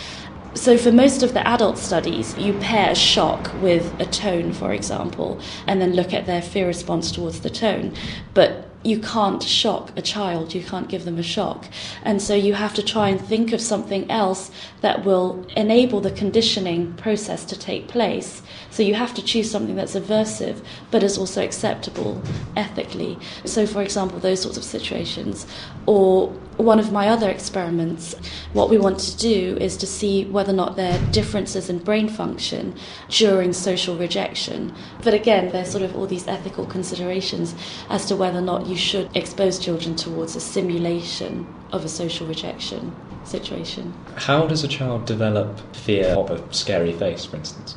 So, 0.53 0.77
for 0.77 0.91
most 0.91 1.23
of 1.23 1.33
the 1.33 1.47
adult 1.47 1.77
studies, 1.77 2.37
you 2.37 2.51
pair 2.53 2.91
a 2.91 2.95
shock 2.95 3.51
with 3.61 3.97
a 4.01 4.05
tone, 4.05 4.51
for 4.51 4.73
example, 4.73 5.39
and 5.65 5.81
then 5.81 5.93
look 5.93 6.13
at 6.13 6.25
their 6.25 6.41
fear 6.41 6.67
response 6.67 7.09
towards 7.09 7.39
the 7.39 7.49
tone. 7.49 7.93
But 8.33 8.67
you 8.83 8.99
can't 8.99 9.41
shock 9.41 9.91
a 9.95 10.01
child, 10.01 10.53
you 10.53 10.61
can't 10.63 10.89
give 10.89 11.05
them 11.05 11.17
a 11.17 11.23
shock. 11.23 11.65
And 12.03 12.21
so 12.21 12.35
you 12.35 12.53
have 12.55 12.73
to 12.73 12.83
try 12.83 13.09
and 13.09 13.21
think 13.21 13.53
of 13.53 13.61
something 13.61 14.09
else 14.11 14.51
that 14.81 15.05
will 15.05 15.45
enable 15.55 16.01
the 16.01 16.11
conditioning 16.11 16.93
process 16.93 17.45
to 17.45 17.57
take 17.57 17.87
place. 17.87 18.41
So 18.71 18.83
you 18.83 18.95
have 18.95 19.13
to 19.15 19.21
choose 19.21 19.51
something 19.51 19.75
that's 19.75 19.95
aversive 19.95 20.63
but 20.89 21.03
is 21.03 21.17
also 21.17 21.43
acceptable 21.43 22.21
ethically. 22.55 23.19
So, 23.45 23.67
for 23.67 23.81
example, 23.81 24.19
those 24.19 24.41
sorts 24.41 24.57
of 24.57 24.63
situations. 24.63 25.45
Or 25.85 26.29
one 26.57 26.79
of 26.79 26.91
my 26.91 27.09
other 27.09 27.29
experiments, 27.29 28.15
what 28.53 28.69
we 28.69 28.77
want 28.77 28.99
to 28.99 29.17
do 29.17 29.57
is 29.59 29.75
to 29.77 29.87
see 29.87 30.25
whether 30.25 30.53
or 30.53 30.55
not 30.55 30.77
there 30.77 30.93
are 30.93 31.11
differences 31.11 31.69
in 31.69 31.79
brain 31.79 32.07
function 32.07 32.73
during 33.09 33.51
social 33.51 33.97
rejection. 33.97 34.73
But 35.03 35.13
again, 35.13 35.51
there's 35.51 35.69
sort 35.69 35.83
of 35.83 35.95
all 35.95 36.07
these 36.07 36.27
ethical 36.27 36.65
considerations 36.65 37.55
as 37.89 38.05
to 38.05 38.15
whether 38.15 38.39
or 38.39 38.43
not 38.43 38.67
you 38.67 38.77
should 38.77 39.15
expose 39.15 39.59
children 39.59 39.95
towards 39.95 40.35
a 40.35 40.41
simulation 40.41 41.45
of 41.73 41.83
a 41.83 41.89
social 41.89 42.25
rejection 42.25 42.95
situation. 43.25 43.93
How 44.15 44.47
does 44.47 44.63
a 44.63 44.67
child 44.67 45.05
develop 45.05 45.59
fear 45.75 46.07
of 46.07 46.31
a 46.31 46.53
scary 46.53 46.93
face, 46.93 47.25
for 47.25 47.37
instance? 47.37 47.75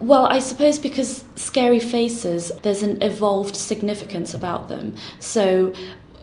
Well, 0.00 0.24
I 0.24 0.38
suppose 0.38 0.78
because 0.78 1.24
scary 1.36 1.78
faces, 1.78 2.50
there's 2.62 2.82
an 2.82 3.02
evolved 3.02 3.54
significance 3.54 4.32
about 4.32 4.70
them. 4.70 4.94
So 5.18 5.74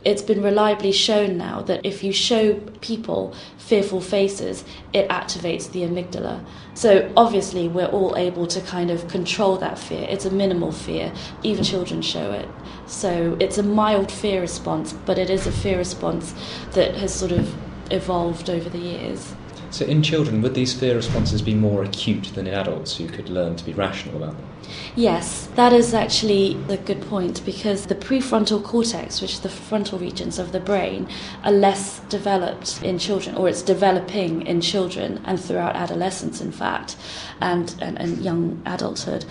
it's 0.03 0.23
been 0.23 0.41
reliably 0.41 0.91
shown 0.91 1.37
now 1.37 1.61
that 1.61 1.85
if 1.85 2.03
you 2.03 2.11
show 2.11 2.55
people 2.81 3.35
fearful 3.59 4.01
faces, 4.01 4.63
it 4.93 5.07
activates 5.09 5.71
the 5.71 5.81
amygdala. 5.81 6.43
So 6.73 7.11
obviously, 7.15 7.67
we're 7.67 7.85
all 7.85 8.17
able 8.17 8.47
to 8.47 8.61
kind 8.61 8.89
of 8.89 9.07
control 9.09 9.57
that 9.57 9.77
fear. 9.77 10.07
It's 10.09 10.25
a 10.25 10.31
minimal 10.31 10.71
fear, 10.71 11.13
even 11.43 11.63
children 11.63 12.01
show 12.01 12.31
it. 12.31 12.49
So 12.87 13.37
it's 13.39 13.59
a 13.59 13.63
mild 13.63 14.11
fear 14.11 14.41
response, 14.41 14.93
but 14.93 15.19
it 15.19 15.29
is 15.29 15.45
a 15.45 15.51
fear 15.51 15.77
response 15.77 16.33
that 16.71 16.95
has 16.95 17.13
sort 17.13 17.31
of 17.31 17.53
evolved 17.91 18.49
over 18.49 18.69
the 18.69 18.79
years. 18.79 19.35
So, 19.69 19.85
in 19.85 20.01
children, 20.01 20.41
would 20.41 20.53
these 20.53 20.73
fear 20.73 20.95
responses 20.95 21.41
be 21.41 21.53
more 21.53 21.83
acute 21.83 22.31
than 22.35 22.47
in 22.47 22.53
adults 22.53 22.97
who 22.97 23.07
could 23.07 23.29
learn 23.29 23.55
to 23.55 23.65
be 23.65 23.73
rational 23.73 24.23
about 24.23 24.37
them? 24.37 24.56
Yes, 24.95 25.47
that 25.55 25.73
is 25.73 25.93
actually 25.93 26.57
a 26.69 26.77
good 26.77 27.01
point 27.01 27.45
because 27.45 27.85
the 27.85 27.95
prefrontal 27.95 28.63
cortex, 28.63 29.21
which 29.21 29.33
is 29.33 29.39
the 29.41 29.49
frontal 29.49 29.99
regions 29.99 30.39
of 30.39 30.51
the 30.51 30.59
brain, 30.59 31.07
are 31.43 31.51
less 31.51 31.99
developed 32.09 32.81
in 32.81 32.97
children, 32.97 33.35
or 33.35 33.47
it's 33.47 33.61
developing 33.61 34.45
in 34.47 34.59
children 34.59 35.21
and 35.25 35.39
throughout 35.39 35.75
adolescence, 35.75 36.41
in 36.41 36.51
fact, 36.51 36.95
and, 37.41 37.75
and, 37.79 37.99
and 37.99 38.17
young 38.23 38.59
adulthood. 38.65 39.25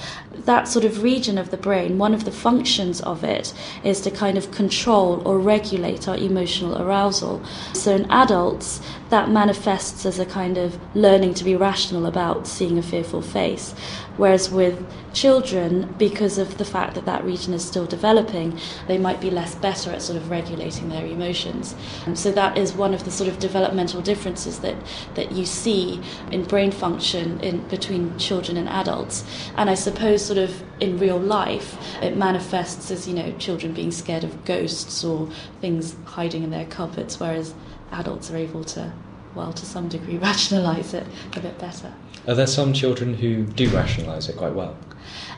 That 0.45 0.69
sort 0.69 0.85
of 0.85 1.03
region 1.03 1.37
of 1.37 1.51
the 1.51 1.57
brain, 1.57 1.99
one 1.99 2.15
of 2.15 2.25
the 2.25 2.31
functions 2.31 3.01
of 3.01 3.25
it 3.25 3.53
is 3.83 4.01
to 4.03 4.11
kind 4.13 4.39
of 4.39 4.53
control 4.53 5.21
or 5.27 5.39
regulate 5.39 6.07
our 6.07 6.17
emotional 6.17 6.81
arousal. 6.81 7.45
So 7.73 7.95
in 7.97 8.11
adults, 8.11 8.81
that 9.11 9.31
manifests 9.31 10.07
as 10.07 10.19
a 10.19 10.27
kind 10.27 10.59
of 10.59 10.79
learning 10.95 11.35
to 11.35 11.45
be 11.45 11.57
rational 11.57 12.07
about 12.07 12.47
seeing 12.47 12.79
a 12.79 12.83
fearful 12.83 13.23
face. 13.23 13.75
Whereas 14.17 14.51
with 14.51 14.85
children, 15.17 15.95
because 15.97 16.37
of 16.37 16.59
the 16.59 16.65
fact 16.65 16.95
that 16.95 17.07
that 17.07 17.25
region 17.25 17.55
is 17.55 17.65
still 17.65 17.87
developing, 17.87 18.61
they 18.87 18.99
might 18.99 19.19
be 19.19 19.31
less 19.31 19.55
better 19.55 19.91
at 19.91 20.03
sort 20.03 20.19
of 20.19 20.29
regulating 20.29 20.91
their 20.91 21.07
emotions. 21.07 21.75
And 22.05 22.19
so 22.19 22.31
that 22.33 22.59
is 22.59 22.75
one 22.75 22.93
of 22.93 23.05
the 23.07 23.11
sort 23.11 23.31
of 23.31 23.39
developmental 23.39 24.03
differences 24.03 24.59
that, 24.61 24.77
that 25.15 25.33
you 25.33 25.47
see 25.47 26.03
in 26.31 26.45
brain 26.45 26.71
function 26.71 27.41
in 27.41 27.67
between 27.69 28.19
children 28.19 28.59
and 28.59 28.69
adults. 28.69 29.25
And 29.57 29.71
I 29.71 29.75
suppose 29.75 30.23
sort 30.23 30.39
of 30.39 30.63
in 30.81 30.99
real 30.99 31.19
life, 31.19 31.79
it 32.03 32.15
manifests 32.15 32.91
as, 32.91 33.09
you 33.09 33.15
know, 33.15 33.33
children 33.39 33.73
being 33.73 33.93
scared 33.93 34.23
of 34.23 34.45
ghosts 34.45 35.03
or 35.03 35.31
things 35.63 35.97
hiding 36.05 36.43
in 36.43 36.51
their 36.51 36.67
cupboards, 36.67 37.19
whereas 37.19 37.55
adults 37.91 38.31
are 38.31 38.37
able 38.37 38.65
to, 38.65 38.93
well, 39.35 39.55
to 39.55 39.65
some 39.65 39.89
degree, 39.89 40.19
rationalise 40.19 40.93
it 40.93 41.07
a 41.35 41.41
bit 41.41 41.59
better. 41.59 41.95
Are 42.29 42.35
there 42.35 42.47
some 42.47 42.75
children 42.75 43.15
who 43.15 43.45
do 43.45 43.71
rationalise 43.71 44.29
it 44.29 44.37
quite 44.37 44.53
well? 44.53 44.77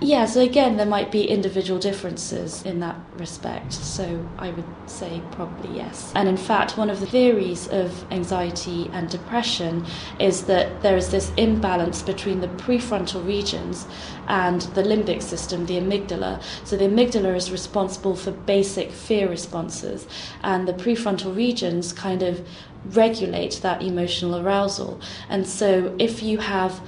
Yeah, 0.01 0.27
so 0.27 0.41
again, 0.41 0.77
there 0.77 0.87
might 0.87 1.11
be 1.11 1.29
individual 1.29 1.81
differences 1.81 2.63
in 2.63 2.79
that 2.81 2.97
respect. 3.17 3.73
So 3.73 4.29
I 4.39 4.51
would 4.51 4.65
say 4.87 5.21
probably 5.33 5.77
yes. 5.77 6.13
And 6.15 6.29
in 6.29 6.37
fact, 6.37 6.79
one 6.79 6.89
of 6.89 7.01
the 7.01 7.07
theories 7.07 7.67
of 7.67 8.05
anxiety 8.13 8.89
and 8.93 9.11
depression 9.11 9.85
is 10.21 10.45
that 10.45 10.83
there 10.83 10.97
is 10.97 11.11
this 11.11 11.33
imbalance 11.37 12.01
between 12.03 12.41
the 12.41 12.47
prefrontal 12.47 13.27
regions 13.27 13.87
and 14.29 14.63
the 14.63 14.85
limbic 14.85 15.21
system, 15.21 15.67
the 15.67 15.81
amygdala. 15.81 16.41
So 16.63 16.77
the 16.77 16.85
amygdala 16.85 17.35
is 17.35 17.51
responsible 17.51 18.15
for 18.15 18.31
basic 18.31 18.93
fear 18.93 19.29
responses, 19.29 20.07
and 20.43 20.69
the 20.69 20.75
prefrontal 20.75 21.35
regions 21.35 21.93
kind 21.93 22.23
of 22.23 22.47
regulate 22.85 23.59
that 23.63 23.83
emotional 23.83 24.39
arousal. 24.39 25.01
And 25.29 25.45
so 25.45 25.97
if 25.99 26.23
you 26.23 26.39
have 26.39 26.81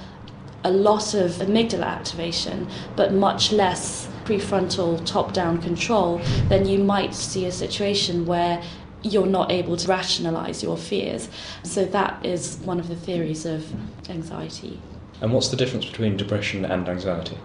a 0.63 0.71
lot 0.71 1.13
of 1.13 1.31
amygdala 1.33 1.85
activation, 1.85 2.67
but 2.95 3.13
much 3.13 3.51
less 3.51 4.07
prefrontal 4.25 5.03
top 5.05 5.33
down 5.33 5.61
control, 5.61 6.21
then 6.47 6.67
you 6.67 6.83
might 6.83 7.13
see 7.15 7.45
a 7.45 7.51
situation 7.51 8.25
where 8.25 8.61
you're 9.03 9.25
not 9.25 9.51
able 9.51 9.75
to 9.75 9.87
rationalize 9.87 10.61
your 10.61 10.77
fears. 10.77 11.29
So, 11.63 11.85
that 11.85 12.23
is 12.25 12.57
one 12.63 12.79
of 12.79 12.87
the 12.87 12.95
theories 12.95 13.45
of 13.45 13.65
anxiety. 14.09 14.79
And 15.21 15.33
what's 15.33 15.49
the 15.49 15.57
difference 15.57 15.85
between 15.85 16.17
depression 16.17 16.65
and 16.65 16.87
anxiety? 16.87 17.37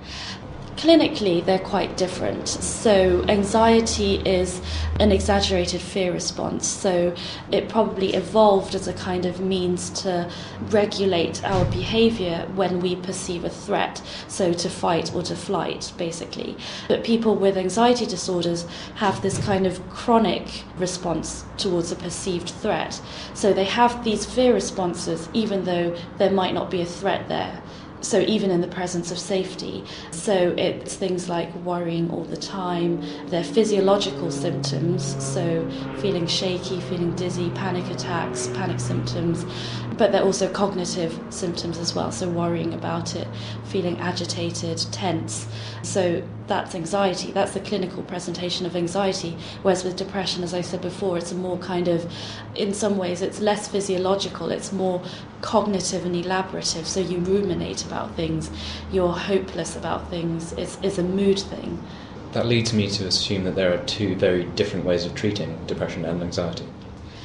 Clinically, 0.77 1.43
they're 1.43 1.59
quite 1.59 1.97
different. 1.97 2.47
So, 2.49 3.25
anxiety 3.29 4.17
is 4.27 4.61
an 5.01 5.11
exaggerated 5.11 5.81
fear 5.81 6.13
response. 6.13 6.67
So, 6.69 7.15
it 7.51 7.71
probably 7.71 8.13
evolved 8.13 8.75
as 8.75 8.87
a 8.87 8.93
kind 8.93 9.25
of 9.25 9.41
means 9.41 9.89
to 10.03 10.31
regulate 10.69 11.43
our 11.45 11.65
behavior 11.67 12.47
when 12.55 12.81
we 12.81 12.95
perceive 12.95 13.45
a 13.45 13.49
threat. 13.49 14.03
So, 14.29 14.53
to 14.53 14.69
fight 14.69 15.15
or 15.15 15.23
to 15.23 15.35
flight, 15.35 15.93
basically. 15.97 16.59
But 16.89 17.05
people 17.05 17.37
with 17.37 17.57
anxiety 17.57 18.05
disorders 18.05 18.67
have 18.97 19.23
this 19.23 19.39
kind 19.39 19.67
of 19.67 19.81
chronic 19.89 20.65
response 20.77 21.47
towards 21.57 21.91
a 21.91 21.97
perceived 21.97 22.51
threat. 22.51 23.01
So, 23.33 23.55
they 23.55 23.65
have 23.65 24.05
these 24.05 24.27
fear 24.27 24.53
responses 24.53 25.31
even 25.33 25.65
though 25.65 25.97
there 26.19 26.31
might 26.31 26.53
not 26.53 26.71
be 26.71 26.83
a 26.83 26.87
threat 26.87 27.29
there 27.29 27.63
so 28.07 28.21
even 28.21 28.51
in 28.51 28.61
the 28.61 28.69
presence 28.69 29.11
of 29.11 29.19
safety. 29.19 29.85
So 30.13 30.55
it's 30.57 30.95
things 30.95 31.29
like 31.29 31.53
worrying 31.57 32.11
all 32.11 32.25
the 32.25 32.37
time, 32.37 33.03
their 33.27 33.45
physiological 33.45 34.31
symptoms, 34.31 35.23
so 35.23 35.69
feeling 35.99 36.27
shaky, 36.27 36.81
feeling 36.81 37.15
dizzy, 37.17 37.51
panic 37.51 37.91
attacks, 37.91 38.47
panic 38.49 38.79
symptoms, 38.79 39.45
but 39.99 40.13
they're 40.13 40.23
also 40.23 40.49
cognitive 40.53 41.19
symptoms 41.31 41.79
as 41.79 41.95
well, 41.95 42.13
so 42.13 42.29
worrying 42.29 42.75
about 42.75 43.17
it, 43.17 43.27
feeling 43.65 43.99
agitated, 43.99 44.79
tense. 44.93 45.49
So 45.83 46.23
that's 46.47 46.75
anxiety. 46.75 47.33
That's 47.33 47.53
the 47.53 47.61
clinical 47.61 48.03
presentation 48.03 48.67
of 48.67 48.77
anxiety. 48.77 49.37
Whereas 49.63 49.85
with 49.85 49.97
depression, 49.97 50.43
as 50.45 50.55
I 50.55 50.61
said 50.61 50.81
before, 50.81 51.19
it's 51.19 51.33
a 51.33 51.35
more 51.35 51.59
kind 51.59 51.89
of, 51.89 52.11
in 52.55 52.73
some 52.73 52.97
ways, 52.97 53.23
it's 53.23 53.41
less 53.41 53.69
physiological, 53.69 54.51
it's 54.51 54.73
more 54.73 55.03
cognitive 55.41 56.05
and 56.07 56.15
elaborative. 56.15 56.85
So 56.85 57.01
you 57.01 57.19
ruminate 57.19 57.85
about 57.85 58.15
things, 58.15 58.51
you're 58.93 59.13
hopeless 59.13 59.77
about 59.77 60.09
things, 60.09 60.53
it's, 60.53 60.79
it's 60.83 60.99
a 60.99 61.03
mood 61.03 61.39
thing. 61.39 61.83
That 62.33 62.47
leads 62.47 62.73
me 62.73 62.89
to 62.91 63.07
assume 63.07 63.45
that 63.45 63.55
there 63.55 63.73
are 63.73 63.85
two 63.87 64.15
very 64.17 64.45
different 64.45 64.85
ways 64.85 65.05
of 65.05 65.15
treating 65.15 65.59
depression 65.67 66.05
and 66.05 66.23
anxiety. 66.23 66.67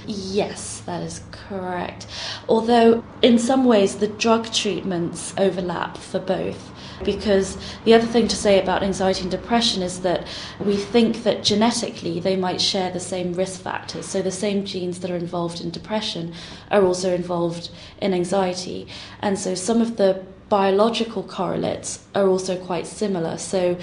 Yes, 0.08 0.82
that 0.86 1.04
is 1.04 1.22
correct. 1.32 2.08
Although, 2.50 3.04
in 3.22 3.38
some 3.38 3.66
ways, 3.66 3.98
the 3.98 4.08
drug 4.08 4.52
treatments 4.52 5.34
overlap 5.38 5.98
for 5.98 6.20
both. 6.20 6.71
Because 7.04 7.58
the 7.86 7.94
other 7.94 8.08
thing 8.08 8.28
to 8.28 8.36
say 8.36 8.62
about 8.62 8.84
anxiety 8.84 9.22
and 9.22 9.32
depression 9.32 9.82
is 9.82 10.02
that 10.02 10.28
we 10.60 10.76
think 10.76 11.24
that 11.24 11.44
genetically 11.44 12.20
they 12.20 12.36
might 12.36 12.62
share 12.62 12.92
the 12.92 13.00
same 13.00 13.34
risk 13.34 13.62
factors. 13.62 14.06
So 14.06 14.22
the 14.22 14.32
same 14.32 14.66
genes 14.66 15.00
that 15.00 15.12
are 15.12 15.16
involved 15.16 15.62
in 15.62 15.72
depression 15.72 16.34
are 16.70 16.84
also 16.84 17.14
involved 17.14 17.70
in 18.02 18.14
anxiety. 18.14 18.88
And 19.22 19.38
so 19.38 19.56
some 19.56 19.82
of 19.82 19.98
the 19.98 20.24
biological 20.52 21.24
correlates 21.24 22.06
are 22.14 22.28
also 22.28 22.58
quite 22.58 22.86
similar. 22.86 23.38
So, 23.38 23.78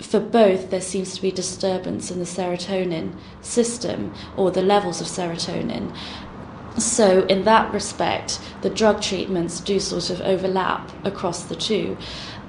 for 0.00 0.18
both, 0.18 0.70
there 0.70 0.80
seems 0.80 1.14
to 1.14 1.22
be 1.22 1.30
disturbance 1.30 2.10
in 2.10 2.18
the 2.18 2.24
serotonin 2.24 3.14
system 3.40 4.12
or 4.36 4.50
the 4.50 4.62
levels 4.62 5.00
of 5.00 5.06
serotonin. 5.06 5.96
So, 6.76 7.24
in 7.26 7.44
that 7.44 7.72
respect, 7.72 8.40
the 8.62 8.70
drug 8.70 9.00
treatments 9.00 9.60
do 9.60 9.78
sort 9.78 10.10
of 10.10 10.20
overlap 10.22 10.90
across 11.06 11.44
the 11.44 11.54
two. 11.54 11.96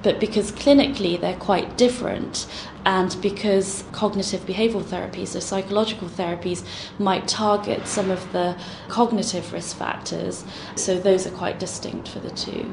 But 0.04 0.20
because 0.20 0.52
clinically 0.52 1.20
they're 1.20 1.34
quite 1.36 1.76
different, 1.76 2.46
and 2.84 3.16
because 3.22 3.84
cognitive 3.90 4.42
behavioral 4.42 4.82
therapies 4.82 5.34
or 5.34 5.40
psychological 5.40 6.08
therapies 6.08 6.62
might 6.98 7.26
target 7.26 7.88
some 7.88 8.10
of 8.10 8.30
the 8.32 8.56
cognitive 8.88 9.52
risk 9.52 9.76
factors, 9.76 10.44
so 10.76 10.98
those 10.98 11.26
are 11.26 11.30
quite 11.30 11.58
distinct 11.58 12.06
for 12.08 12.20
the 12.20 12.30
two. 12.30 12.72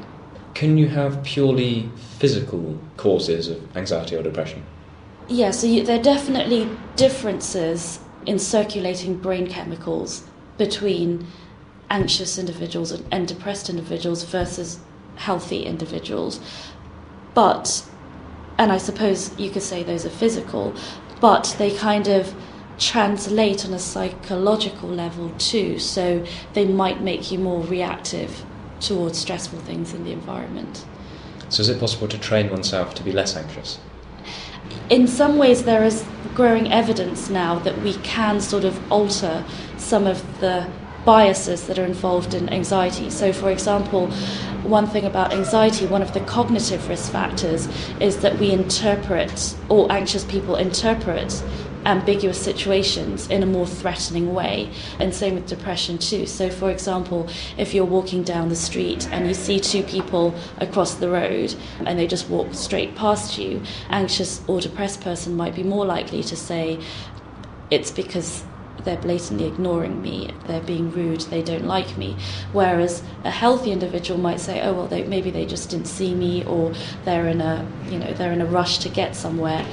Can 0.54 0.76
you 0.76 0.88
have 0.88 1.24
purely 1.24 1.88
physical 2.18 2.78
causes 2.98 3.48
of 3.48 3.76
anxiety 3.76 4.14
or 4.14 4.22
depression? 4.22 4.64
Yeah, 5.28 5.50
so 5.50 5.66
you, 5.66 5.82
there 5.84 5.98
are 5.98 6.02
definitely 6.02 6.68
differences 6.96 8.00
in 8.26 8.38
circulating 8.38 9.16
brain 9.16 9.46
chemicals 9.46 10.24
between 10.58 11.26
anxious 11.88 12.38
individuals 12.38 12.92
and 13.10 13.26
depressed 13.26 13.70
individuals 13.70 14.24
versus 14.24 14.80
healthy 15.16 15.62
individuals. 15.62 16.40
But, 17.34 17.84
and 18.58 18.72
I 18.72 18.78
suppose 18.78 19.38
you 19.38 19.50
could 19.50 19.62
say 19.62 19.82
those 19.82 20.04
are 20.04 20.10
physical, 20.10 20.74
but 21.20 21.54
they 21.58 21.74
kind 21.76 22.08
of 22.08 22.34
translate 22.78 23.64
on 23.64 23.72
a 23.72 23.78
psychological 23.78 24.88
level 24.88 25.30
too. 25.38 25.78
So 25.78 26.24
they 26.54 26.64
might 26.64 27.00
make 27.00 27.30
you 27.30 27.38
more 27.38 27.62
reactive 27.62 28.44
towards 28.80 29.18
stressful 29.18 29.60
things 29.60 29.94
in 29.94 30.04
the 30.04 30.12
environment. 30.12 30.84
So, 31.48 31.60
is 31.60 31.68
it 31.68 31.78
possible 31.78 32.08
to 32.08 32.18
train 32.18 32.50
oneself 32.50 32.94
to 32.94 33.02
be 33.02 33.12
less 33.12 33.36
anxious? 33.36 33.78
In 34.88 35.06
some 35.06 35.36
ways, 35.38 35.64
there 35.64 35.84
is 35.84 36.04
growing 36.34 36.72
evidence 36.72 37.28
now 37.28 37.58
that 37.60 37.80
we 37.82 37.94
can 37.98 38.40
sort 38.40 38.64
of 38.64 38.80
alter 38.90 39.44
some 39.76 40.06
of 40.06 40.40
the 40.40 40.68
biases 41.04 41.66
that 41.66 41.78
are 41.78 41.84
involved 41.84 42.32
in 42.32 42.48
anxiety. 42.48 43.10
So, 43.10 43.32
for 43.32 43.50
example, 43.50 44.10
one 44.62 44.86
thing 44.86 45.04
about 45.04 45.32
anxiety, 45.32 45.86
one 45.86 46.02
of 46.02 46.12
the 46.14 46.20
cognitive 46.20 46.88
risk 46.88 47.10
factors 47.12 47.68
is 48.00 48.18
that 48.18 48.38
we 48.38 48.50
interpret, 48.50 49.56
or 49.68 49.90
anxious 49.90 50.24
people 50.24 50.56
interpret, 50.56 51.42
ambiguous 51.84 52.40
situations 52.40 53.28
in 53.28 53.42
a 53.42 53.46
more 53.46 53.66
threatening 53.66 54.32
way. 54.34 54.70
And 54.98 55.14
same 55.14 55.34
with 55.34 55.46
depression, 55.46 55.98
too. 55.98 56.26
So, 56.26 56.48
for 56.48 56.70
example, 56.70 57.28
if 57.56 57.74
you're 57.74 57.84
walking 57.84 58.22
down 58.22 58.48
the 58.48 58.56
street 58.56 59.08
and 59.10 59.26
you 59.26 59.34
see 59.34 59.58
two 59.58 59.82
people 59.82 60.34
across 60.58 60.94
the 60.94 61.10
road 61.10 61.54
and 61.84 61.98
they 61.98 62.06
just 62.06 62.28
walk 62.28 62.54
straight 62.54 62.94
past 62.94 63.38
you, 63.38 63.62
anxious 63.90 64.42
or 64.46 64.60
depressed 64.60 65.00
person 65.00 65.36
might 65.36 65.54
be 65.54 65.62
more 65.62 65.84
likely 65.84 66.22
to 66.22 66.36
say, 66.36 66.78
it's 67.70 67.90
because 67.90 68.44
they're 68.84 68.96
blatantly 68.96 69.46
ignoring 69.46 70.00
me, 70.02 70.30
they're 70.46 70.60
being 70.60 70.90
rude, 70.90 71.22
they 71.22 71.42
don't 71.42 71.66
like 71.66 71.96
me. 71.96 72.16
Whereas 72.52 73.02
a 73.24 73.30
healthy 73.30 73.72
individual 73.72 74.18
might 74.18 74.40
say, 74.40 74.60
oh 74.62 74.72
well, 74.72 74.86
they, 74.86 75.04
maybe 75.04 75.30
they 75.30 75.46
just 75.46 75.70
didn't 75.70 75.86
see 75.86 76.14
me, 76.14 76.44
or 76.44 76.72
they're 77.04 77.28
in 77.28 77.40
a 77.40 77.66
you 77.88 77.98
know 77.98 78.12
they're 78.14 78.32
in 78.32 78.40
a 78.40 78.46
rush 78.46 78.78
to 78.78 78.88
get 78.88 79.14
somewhere. 79.16 79.66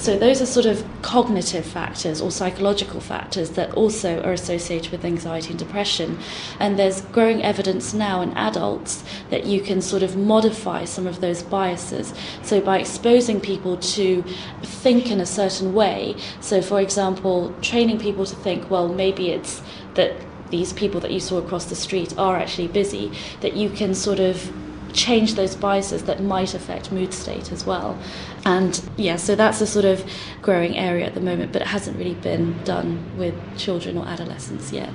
So 0.00 0.18
those 0.18 0.40
are 0.40 0.46
sort 0.46 0.64
of 0.64 0.82
cognitive 1.02 1.66
factors 1.66 2.22
or 2.22 2.30
psychological 2.30 3.00
factors 3.00 3.50
that 3.50 3.74
also 3.74 4.22
are 4.22 4.32
associated 4.32 4.90
with 4.92 5.04
anxiety 5.04 5.50
and 5.50 5.58
depression. 5.58 6.18
And 6.58 6.78
there's 6.78 7.02
growing 7.02 7.42
evidence 7.42 7.92
now 7.92 8.22
in 8.22 8.32
adults 8.32 9.04
that 9.28 9.44
you 9.44 9.60
can 9.60 9.82
sort 9.82 10.02
of 10.02 10.16
modify 10.16 10.86
some 10.86 11.06
of 11.06 11.20
those 11.20 11.42
biases. 11.42 12.14
So 12.42 12.62
by 12.62 12.78
exposing 12.78 13.40
people 13.40 13.76
to 13.76 14.24
think 14.62 15.10
in 15.10 15.20
a 15.20 15.26
certain 15.26 15.74
way, 15.74 16.16
so 16.40 16.62
for 16.62 16.80
example, 16.80 17.54
training 17.60 17.98
people 17.98 18.24
to 18.24 18.36
think, 18.36 18.49
well, 18.70 18.88
maybe 18.88 19.30
it's 19.30 19.62
that 19.94 20.14
these 20.50 20.72
people 20.72 21.00
that 21.00 21.10
you 21.10 21.20
saw 21.20 21.38
across 21.38 21.66
the 21.66 21.76
street 21.76 22.16
are 22.18 22.36
actually 22.36 22.68
busy, 22.68 23.12
that 23.40 23.54
you 23.54 23.70
can 23.70 23.94
sort 23.94 24.18
of 24.18 24.52
change 24.92 25.34
those 25.34 25.54
biases 25.54 26.04
that 26.04 26.22
might 26.22 26.54
affect 26.54 26.90
mood 26.90 27.14
state 27.14 27.52
as 27.52 27.64
well. 27.64 27.96
And 28.44 28.82
yeah, 28.96 29.16
so 29.16 29.36
that's 29.36 29.60
a 29.60 29.66
sort 29.66 29.84
of 29.84 30.04
growing 30.42 30.76
area 30.76 31.06
at 31.06 31.14
the 31.14 31.20
moment, 31.20 31.52
but 31.52 31.62
it 31.62 31.68
hasn't 31.68 31.96
really 31.96 32.14
been 32.14 32.62
done 32.64 33.16
with 33.16 33.34
children 33.56 33.96
or 33.96 34.06
adolescents 34.06 34.72
yet. 34.72 34.90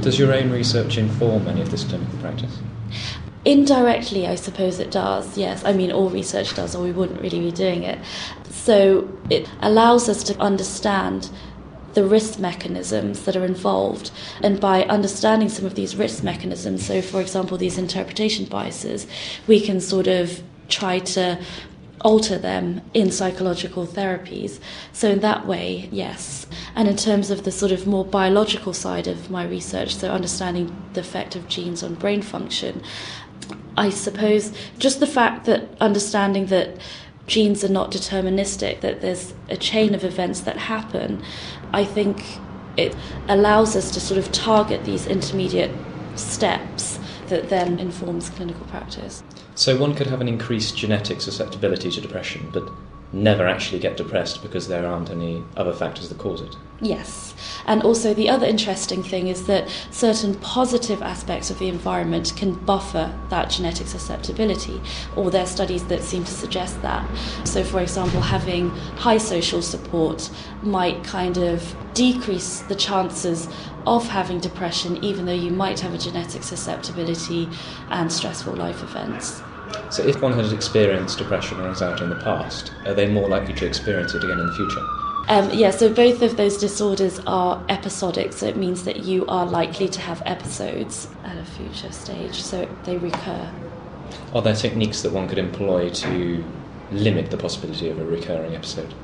Does 0.00 0.18
your 0.18 0.32
own 0.32 0.50
research 0.50 0.96
inform 0.96 1.46
any 1.48 1.60
of 1.60 1.70
this 1.70 1.84
clinical 1.84 2.18
practice? 2.20 2.58
Indirectly, 3.44 4.26
I 4.26 4.34
suppose 4.34 4.78
it 4.78 4.90
does, 4.90 5.36
yes. 5.38 5.64
I 5.64 5.72
mean, 5.72 5.92
all 5.92 6.10
research 6.10 6.54
does, 6.54 6.74
or 6.74 6.82
we 6.82 6.92
wouldn't 6.92 7.20
really 7.20 7.40
be 7.40 7.52
doing 7.52 7.82
it. 7.82 7.98
So 8.50 9.08
it 9.30 9.48
allows 9.60 10.08
us 10.08 10.22
to 10.24 10.38
understand 10.38 11.30
the 11.98 12.04
risk 12.04 12.38
mechanisms 12.38 13.24
that 13.24 13.34
are 13.34 13.44
involved. 13.44 14.12
And 14.40 14.60
by 14.60 14.84
understanding 14.84 15.48
some 15.48 15.66
of 15.66 15.74
these 15.74 15.96
risk 15.96 16.22
mechanisms, 16.22 16.86
so 16.86 17.02
for 17.02 17.20
example, 17.20 17.58
these 17.58 17.76
interpretation 17.76 18.44
biases, 18.44 19.08
we 19.48 19.60
can 19.60 19.80
sort 19.80 20.06
of 20.06 20.40
try 20.68 21.00
to 21.00 21.40
alter 22.02 22.38
them 22.38 22.80
in 22.94 23.10
psychological 23.10 23.84
therapies. 23.84 24.60
So, 24.92 25.10
in 25.10 25.18
that 25.20 25.44
way, 25.48 25.88
yes. 25.90 26.46
And 26.76 26.86
in 26.86 26.96
terms 26.96 27.32
of 27.32 27.42
the 27.42 27.50
sort 27.50 27.72
of 27.72 27.84
more 27.84 28.04
biological 28.04 28.72
side 28.72 29.08
of 29.08 29.28
my 29.28 29.44
research, 29.44 29.96
so 29.96 30.12
understanding 30.12 30.66
the 30.92 31.00
effect 31.00 31.34
of 31.34 31.48
genes 31.48 31.82
on 31.82 31.94
brain 31.94 32.22
function, 32.22 32.80
I 33.76 33.90
suppose 33.90 34.52
just 34.78 35.00
the 35.00 35.06
fact 35.08 35.46
that 35.46 35.68
understanding 35.80 36.46
that 36.46 36.76
genes 37.28 37.62
are 37.62 37.68
not 37.68 37.92
deterministic, 37.92 38.80
that 38.80 39.00
there's 39.00 39.34
a 39.48 39.56
chain 39.56 39.94
of 39.94 40.02
events 40.02 40.40
that 40.40 40.56
happen, 40.56 41.22
I 41.72 41.84
think 41.84 42.24
it 42.76 42.96
allows 43.28 43.76
us 43.76 43.90
to 43.92 44.00
sort 44.00 44.18
of 44.18 44.32
target 44.32 44.84
these 44.84 45.06
intermediate 45.06 45.70
steps 46.16 46.98
that 47.28 47.48
then 47.50 47.78
informs 47.78 48.30
clinical 48.30 48.64
practice. 48.66 49.22
So 49.54 49.76
one 49.76 49.94
could 49.94 50.06
have 50.06 50.20
an 50.20 50.28
increased 50.28 50.76
genetic 50.76 51.20
susceptibility 51.20 51.90
to 51.90 52.00
depression, 52.00 52.48
but 52.52 52.68
never 53.12 53.46
actually 53.46 53.78
get 53.78 53.96
depressed 53.96 54.42
because 54.42 54.68
there 54.68 54.86
aren't 54.86 55.10
any 55.10 55.42
other 55.56 55.72
factors 55.72 56.08
that 56.08 56.18
cause 56.18 56.42
it. 56.42 56.56
Yes. 56.80 57.34
And 57.66 57.82
also, 57.82 58.14
the 58.14 58.28
other 58.28 58.46
interesting 58.46 59.02
thing 59.02 59.26
is 59.26 59.46
that 59.46 59.68
certain 59.90 60.34
positive 60.36 61.02
aspects 61.02 61.50
of 61.50 61.58
the 61.58 61.68
environment 61.68 62.32
can 62.36 62.52
buffer 62.52 63.12
that 63.30 63.50
genetic 63.50 63.88
susceptibility, 63.88 64.80
or 65.16 65.30
there 65.30 65.42
are 65.42 65.46
studies 65.46 65.84
that 65.86 66.02
seem 66.02 66.24
to 66.24 66.30
suggest 66.30 66.80
that. 66.82 67.08
So, 67.44 67.64
for 67.64 67.80
example, 67.80 68.20
having 68.20 68.70
high 68.70 69.18
social 69.18 69.60
support 69.60 70.30
might 70.62 71.02
kind 71.02 71.36
of 71.38 71.74
decrease 71.94 72.60
the 72.60 72.76
chances 72.76 73.48
of 73.86 74.06
having 74.06 74.38
depression, 74.38 75.02
even 75.02 75.26
though 75.26 75.32
you 75.32 75.50
might 75.50 75.80
have 75.80 75.94
a 75.94 75.98
genetic 75.98 76.42
susceptibility 76.42 77.48
and 77.90 78.12
stressful 78.12 78.54
life 78.54 78.82
events. 78.82 79.42
So, 79.90 80.02
if 80.02 80.20
one 80.20 80.32
has 80.34 80.52
experienced 80.52 81.18
depression 81.18 81.60
or 81.60 81.68
anxiety 81.68 82.04
in 82.04 82.10
the 82.10 82.16
past, 82.16 82.72
are 82.86 82.94
they 82.94 83.08
more 83.08 83.28
likely 83.28 83.54
to 83.54 83.66
experience 83.66 84.14
it 84.14 84.22
again 84.24 84.38
in 84.38 84.46
the 84.46 84.52
future? 84.54 84.86
Um, 85.28 85.50
yeah, 85.52 85.70
so 85.70 85.92
both 85.92 86.22
of 86.22 86.38
those 86.38 86.56
disorders 86.56 87.20
are 87.26 87.62
episodic, 87.68 88.32
so 88.32 88.46
it 88.46 88.56
means 88.56 88.84
that 88.84 89.04
you 89.04 89.26
are 89.26 89.44
likely 89.44 89.86
to 89.88 90.00
have 90.00 90.22
episodes 90.24 91.08
at 91.22 91.36
a 91.36 91.44
future 91.44 91.92
stage, 91.92 92.42
so 92.42 92.66
they 92.84 92.96
recur. 92.96 93.50
Are 94.34 94.40
there 94.40 94.54
techniques 94.54 95.02
that 95.02 95.12
one 95.12 95.28
could 95.28 95.36
employ 95.36 95.90
to 95.90 96.44
limit 96.90 97.30
the 97.30 97.36
possibility 97.36 97.90
of 97.90 97.98
a 97.98 98.04
recurring 98.06 98.54
episode? 98.54 98.94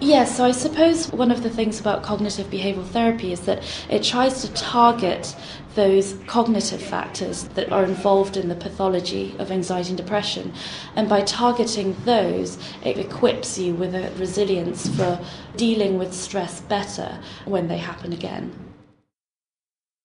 Yes, 0.00 0.36
so 0.36 0.44
I 0.44 0.50
suppose 0.50 1.10
one 1.12 1.30
of 1.30 1.42
the 1.42 1.50
things 1.50 1.80
about 1.80 2.02
cognitive 2.02 2.48
behavioral 2.48 2.86
therapy 2.86 3.32
is 3.32 3.40
that 3.42 3.62
it 3.88 4.02
tries 4.02 4.42
to 4.42 4.52
target 4.52 5.34
those 5.74 6.14
cognitive 6.26 6.82
factors 6.82 7.44
that 7.54 7.72
are 7.72 7.84
involved 7.84 8.36
in 8.36 8.48
the 8.48 8.54
pathology 8.54 9.34
of 9.38 9.50
anxiety 9.50 9.90
and 9.90 9.98
depression. 9.98 10.52
And 10.96 11.08
by 11.08 11.22
targeting 11.22 11.96
those, 12.04 12.58
it 12.84 12.98
equips 12.98 13.58
you 13.58 13.74
with 13.74 13.94
a 13.94 14.10
resilience 14.18 14.88
for 14.88 15.18
dealing 15.56 15.98
with 15.98 16.12
stress 16.12 16.60
better 16.60 17.18
when 17.44 17.68
they 17.68 17.78
happen 17.78 18.12
again. 18.12 18.63